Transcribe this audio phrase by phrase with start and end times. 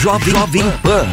[0.00, 1.08] Jovem, Jovem Pan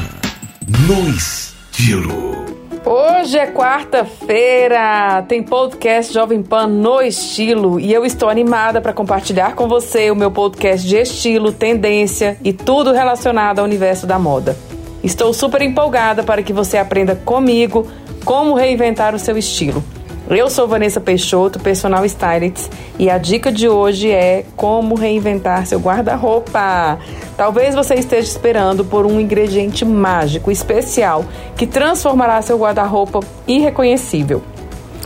[0.87, 2.45] no estilo.
[2.85, 9.55] Hoje é quarta-feira, tem podcast Jovem Pan no estilo e eu estou animada para compartilhar
[9.55, 14.55] com você o meu podcast de estilo, tendência e tudo relacionado ao universo da moda.
[15.03, 17.87] Estou super empolgada para que você aprenda comigo
[18.23, 19.83] como reinventar o seu estilo.
[20.27, 22.67] Eu sou Vanessa Peixoto, personal stylist,
[22.97, 26.97] e a dica de hoje é como reinventar seu guarda-roupa.
[27.37, 31.23] Talvez você esteja esperando por um ingrediente mágico, especial,
[31.55, 34.41] que transformará seu guarda-roupa irreconhecível.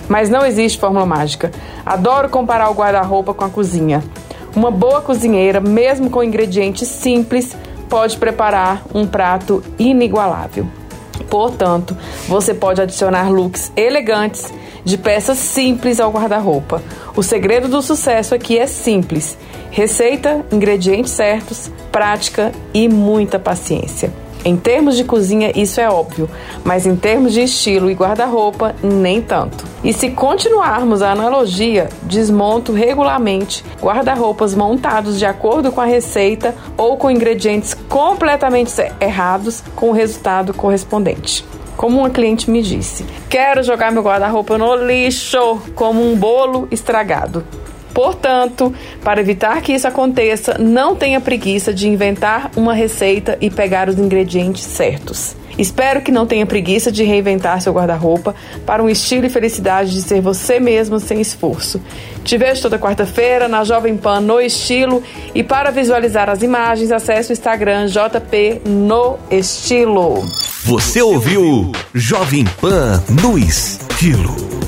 [0.07, 1.51] Mas não existe fórmula mágica.
[1.85, 4.01] Adoro comparar o guarda-roupa com a cozinha.
[4.55, 7.57] Uma boa cozinheira, mesmo com ingredientes simples,
[7.89, 10.65] pode preparar um prato inigualável.
[11.29, 11.95] Portanto,
[12.27, 16.81] você pode adicionar looks elegantes de peças simples ao guarda-roupa.
[17.15, 19.37] O segredo do sucesso aqui é simples:
[19.71, 24.11] receita, ingredientes certos, prática e muita paciência.
[24.45, 26.29] Em termos de cozinha, isso é óbvio,
[26.63, 29.65] mas em termos de estilo e guarda-roupa, nem tanto.
[29.83, 36.95] E se continuarmos a analogia, desmonto regularmente guarda-roupas montados de acordo com a receita ou
[36.95, 41.45] com ingredientes completamente errados com o resultado correspondente.
[41.75, 47.43] Como uma cliente me disse, quero jogar meu guarda-roupa no lixo como um bolo estragado.
[47.93, 48.73] Portanto,
[49.03, 53.97] para evitar que isso aconteça, não tenha preguiça de inventar uma receita e pegar os
[53.97, 55.35] ingredientes certos.
[55.59, 58.33] Espero que não tenha preguiça de reinventar seu guarda-roupa
[58.65, 61.81] para um estilo e felicidade de ser você mesmo sem esforço.
[62.23, 65.03] Te vejo toda quarta-feira na Jovem Pan no Estilo
[65.35, 70.23] e para visualizar as imagens, acesse o Instagram JP no Estilo.
[70.63, 74.58] Você ouviu Jovem Pan no Estilo.